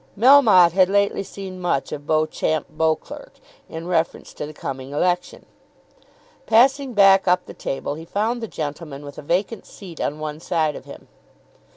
[0.17, 3.33] Melmotte had lately seen much of Beauchamp Beauclerk,
[3.69, 5.45] in reference to the coming election.
[6.47, 10.39] Passing back up the table, he found the gentleman with a vacant seat on one
[10.39, 11.07] side of him.